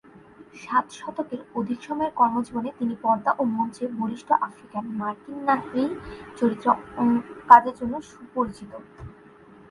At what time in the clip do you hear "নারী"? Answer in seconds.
5.47-5.83